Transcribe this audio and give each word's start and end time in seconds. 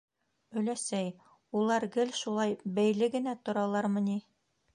—Өләсәй, 0.61 1.11
улар 1.59 1.85
гел 1.97 2.15
шулай 2.21 2.57
бәйле 2.81 3.11
генә 3.19 3.37
торалармы 3.51 4.05
ни? 4.09 4.19